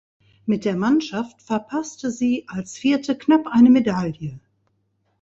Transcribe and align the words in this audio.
Mit 0.47 0.65
der 0.65 0.75
Mannschaft 0.75 1.43
verpasste 1.43 2.09
sie 2.09 2.45
als 2.47 2.75
Vierte 2.75 3.15
knapp 3.15 3.45
eine 3.45 3.69
Medaille. 3.69 4.39